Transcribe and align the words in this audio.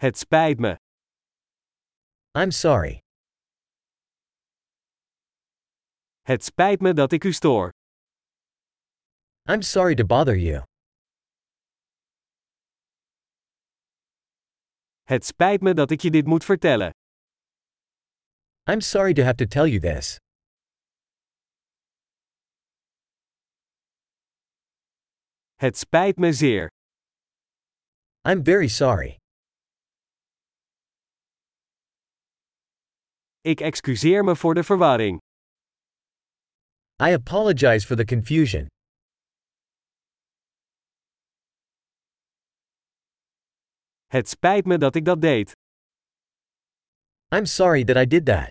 Het 0.00 0.18
spijt 0.18 0.58
me. 0.58 0.76
I'm 2.32 2.50
sorry. 2.50 3.00
Het 6.22 6.44
spijt 6.44 6.80
me 6.80 6.92
dat 6.94 7.12
ik 7.12 7.24
u 7.24 7.32
stoor. 7.32 7.72
I'm 9.50 9.62
sorry 9.62 9.94
to 9.94 10.04
bother 10.04 10.36
you. 10.36 10.62
Het 15.02 15.24
spijt 15.24 15.60
me 15.60 15.74
dat 15.74 15.90
ik 15.90 16.00
je 16.00 16.10
dit 16.10 16.26
moet 16.26 16.44
vertellen. 16.44 16.90
I'm 18.70 18.80
sorry 18.80 19.12
to 19.14 19.22
have 19.22 19.36
to 19.36 19.46
tell 19.46 19.68
you 19.68 19.80
this. 19.80 20.16
Het 25.54 25.76
spijt 25.76 26.16
me 26.16 26.32
zeer. 26.32 26.68
I'm 28.22 28.44
very 28.44 28.68
sorry. 28.68 29.17
Ik 33.40 33.60
excuseer 33.60 34.24
me 34.24 34.36
voor 34.36 34.54
de 34.54 34.64
verwarring. 34.64 35.18
I 37.02 37.12
apologize 37.12 37.86
for 37.86 37.96
the 37.96 38.04
confusion. 38.04 38.66
Het 44.06 44.28
spijt 44.28 44.66
me 44.66 44.78
dat 44.78 44.94
ik 44.94 45.04
dat 45.04 45.20
deed. 45.20 45.52
I'm 47.34 47.46
sorry 47.46 47.84
that 47.84 47.96
I 47.96 48.06
did 48.06 48.24
that. 48.24 48.48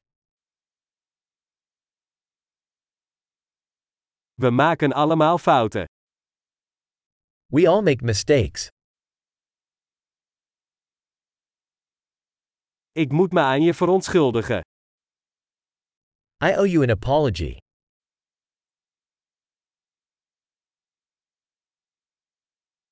We 4.33 4.49
maken 4.49 4.93
allemaal 4.93 5.37
fouten. 5.37 5.85
We 7.45 7.67
all 7.67 7.81
make 7.81 8.03
mistakes. 8.03 8.67
Ik 12.91 13.11
moet 13.11 13.31
me 13.31 13.39
aan 13.39 13.61
je 13.61 13.73
verontschuldigen. 13.73 14.61
I 16.39 16.53
owe 16.53 16.65
you 16.65 16.83
an 16.83 16.91
apology. 16.91 17.57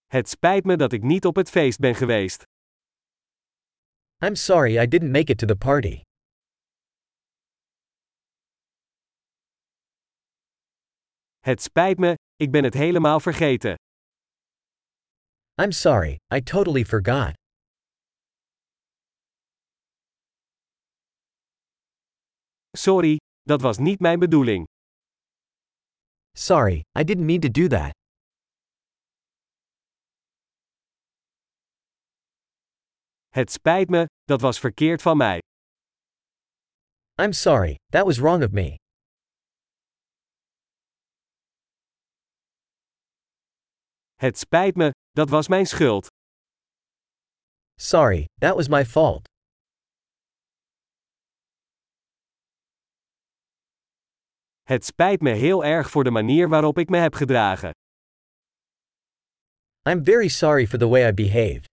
Het 0.05 0.29
spijt 0.29 0.65
me 0.65 0.77
dat 0.77 0.91
ik 0.93 1.03
niet 1.03 1.25
op 1.25 1.35
het 1.35 1.49
feest 1.49 1.79
ben 1.79 1.95
geweest. 1.95 2.43
I'm 4.23 4.35
sorry 4.35 4.77
I 4.77 4.87
didn't 4.87 5.11
make 5.11 5.31
it 5.31 5.37
to 5.37 5.47
the 5.47 5.55
party. 5.55 6.01
Het 11.39 11.61
spijt 11.61 11.97
me, 11.97 12.15
ik 12.35 12.51
ben 12.51 12.63
het 12.63 12.73
helemaal 12.73 13.19
vergeten. 13.19 13.75
I'm 15.61 15.71
sorry, 15.71 16.17
I 16.33 16.41
totally 16.41 16.85
forgot. 16.85 17.33
Sorry, 22.77 23.17
dat 23.45 23.61
was 23.61 23.77
niet 23.77 23.99
mijn 23.99 24.19
bedoeling. 24.19 24.65
Sorry, 26.37 26.83
I 26.99 27.03
didn't 27.03 27.25
mean 27.25 27.39
to 27.39 27.49
do 27.49 27.67
that. 27.67 27.93
Het 33.29 33.51
spijt 33.51 33.89
me, 33.89 34.05
dat 34.23 34.41
was 34.41 34.59
verkeerd 34.59 35.01
van 35.01 35.17
mij. 35.17 35.39
I'm 37.21 37.33
sorry, 37.33 37.75
that 37.91 38.05
was 38.05 38.19
wrong 38.19 38.43
of 38.43 38.51
me. 38.51 38.75
Het 44.15 44.37
spijt 44.37 44.75
me, 44.75 44.91
dat 45.11 45.29
was 45.29 45.47
mijn 45.47 45.65
schuld. 45.65 46.07
Sorry, 47.79 48.25
that 48.39 48.55
was 48.55 48.67
my 48.67 48.85
fault. 48.85 49.34
Het 54.65 54.85
spijt 54.85 55.21
me 55.21 55.29
heel 55.29 55.63
erg 55.63 55.89
voor 55.89 56.03
de 56.03 56.11
manier 56.11 56.49
waarop 56.49 56.77
ik 56.77 56.89
me 56.89 56.97
heb 56.97 57.13
gedragen. 57.13 57.71
I'm 59.89 60.03
very 60.03 60.27
sorry 60.27 60.67
for 60.67 60.79
the 60.79 60.87
way 60.87 61.09
I 61.09 61.13
behaved. 61.13 61.65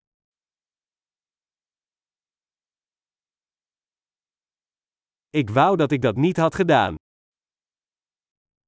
Ik 5.30 5.50
wou 5.50 5.76
dat 5.76 5.92
ik 5.92 6.02
dat 6.02 6.16
niet 6.16 6.36
had 6.36 6.54
gedaan. 6.54 6.94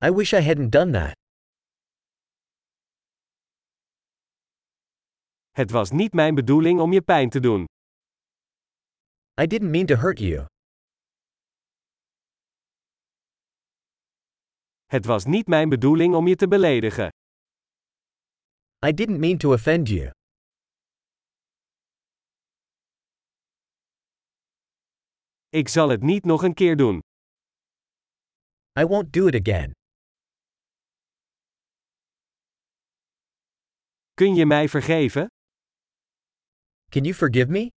I 0.04 0.10
wish 0.10 0.32
I 0.32 0.40
hadn't 0.40 0.72
done 0.72 0.92
that. 0.92 1.12
Het 5.50 5.70
was 5.70 5.90
niet 5.90 6.12
mijn 6.12 6.34
bedoeling 6.34 6.80
om 6.80 6.92
je 6.92 7.02
pijn 7.02 7.28
te 7.30 7.40
doen. 7.40 7.64
I 9.40 9.46
didn't 9.46 9.70
mean 9.70 9.86
to 9.86 9.94
hurt 9.94 10.18
you. 10.18 10.46
Het 14.94 15.05
was 15.05 15.25
niet 15.25 15.47
mijn 15.47 15.69
bedoeling 15.69 16.15
om 16.15 16.27
je 16.27 16.37
te 16.37 16.49
beledigen. 16.49 17.09
I 18.87 18.93
didn't 18.93 19.19
mean 19.19 19.38
to 19.38 19.53
offend 19.53 19.88
you. 19.88 20.10
Ik 25.49 25.69
zal 25.69 25.88
het 25.88 26.03
niet 26.03 26.25
nog 26.25 26.43
een 26.43 26.55
keer 26.55 26.77
doen. 26.77 26.99
I 28.81 28.84
won't 28.84 29.12
do 29.12 29.27
it 29.27 29.34
again. 29.49 29.72
Kun 34.12 34.34
je 34.34 34.47
mij 34.47 34.69
vergeven? 34.69 35.26
Can 36.91 37.03
you 37.03 37.15
forgive 37.15 37.50
me? 37.50 37.71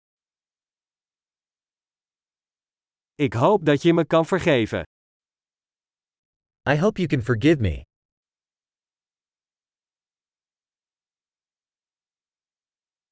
Ik 3.15 3.33
hoop 3.33 3.65
dat 3.65 3.83
je 3.83 3.93
me 3.95 4.07
kan 4.07 4.27
vergeven. 4.27 4.83
I 6.69 6.75
hope 6.75 6.99
you 6.99 7.07
can 7.07 7.23
forgive 7.23 7.61
me. 7.61 7.85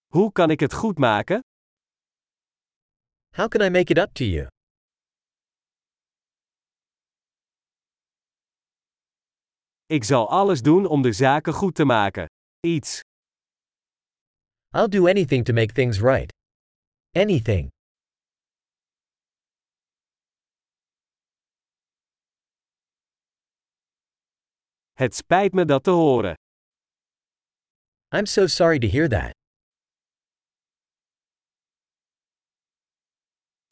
Hoe 0.07 0.33
kan 0.33 0.51
ik 0.51 0.61
het 0.61 0.73
goed 0.73 0.99
maken? 0.99 1.41
How 3.37 3.49
can 3.49 3.61
I 3.61 3.71
make 3.71 3.91
it 3.91 3.99
up 3.99 4.15
to 4.15 4.25
you? 4.25 4.47
Ik 9.87 10.05
zal 10.05 10.29
alles 10.29 10.63
doen 10.63 10.87
om 10.87 11.03
de 11.03 11.13
zaken 11.13 11.53
goed 11.53 11.75
te 11.75 11.85
maken. 11.85 12.27
Iets. 12.61 13.01
I'll 14.71 14.89
do 14.89 15.07
anything 15.07 15.45
to 15.45 15.53
make 15.53 15.73
things 15.73 16.01
right. 16.01 16.33
Anything. 17.13 17.74
Het 24.97 25.15
spijt 25.15 25.53
me 25.53 25.65
dat 25.65 25.85
te 25.85 25.91
horen. 25.91 26.35
I'm 28.11 28.27
so 28.27 28.47
sorry 28.47 28.79
to 28.79 28.87
hear 28.87 29.09
that. 29.09 29.33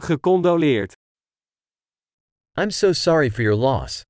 Gecondoleerd. 0.02 0.94
I'm 2.56 2.70
so 2.70 2.92
sorry 2.92 3.30
for 3.30 3.42
your 3.42 3.56
loss. 3.56 4.02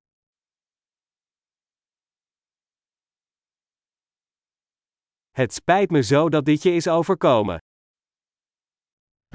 Het 5.31 5.53
spijt 5.53 5.91
me 5.91 6.01
zo 6.03 6.29
dat 6.29 6.45
dit 6.45 6.63
je 6.63 6.71
is 6.71 6.87
overkomen. 6.87 7.57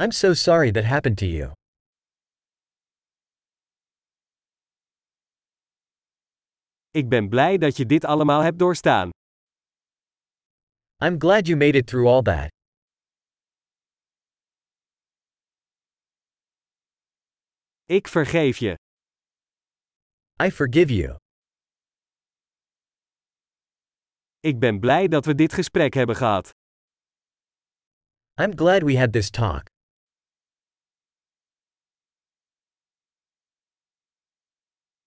I'm 0.00 0.12
so 0.12 0.34
sorry 0.34 0.70
that 0.72 0.84
happened 0.84 1.18
to 1.18 1.26
you. 1.26 1.57
Ik 6.90 7.08
ben 7.08 7.28
blij 7.28 7.58
dat 7.58 7.76
je 7.76 7.86
dit 7.86 8.04
allemaal 8.04 8.40
hebt 8.40 8.58
doorstaan. 8.58 9.10
I'm 11.04 11.20
glad 11.20 11.46
you 11.46 11.56
made 11.58 11.78
it 11.78 11.86
through 11.86 12.08
all 12.08 12.22
that. 12.22 12.48
Ik 17.84 18.08
vergeef 18.08 18.58
je. 18.58 18.76
I 20.42 20.50
forgive 20.50 20.94
you. 20.94 21.16
Ik 24.40 24.58
ben 24.58 24.80
blij 24.80 25.08
dat 25.08 25.24
we 25.24 25.34
dit 25.34 25.52
gesprek 25.52 25.94
hebben 25.94 26.16
gehad. 26.16 26.50
I'm 28.40 28.56
glad 28.56 28.82
we 28.82 28.98
had 28.98 29.12
this 29.12 29.30
talk. 29.30 29.62